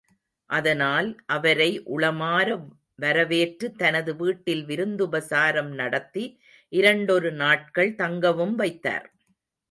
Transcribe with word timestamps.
அதனால், 0.49 1.09
அவரை 1.25 1.67
உளமார 1.87 2.47
வரவேற்று 2.95 3.67
தனது 3.75 4.15
வீட்டில் 4.15 4.63
விருந்துபசாரம் 4.65 5.69
நடத்தி 5.73 6.23
இரண்டொரு 6.73 7.31
நாட்கள் 7.33 7.91
தங்கவும் 7.95 8.55
வைத்தார். 8.55 9.07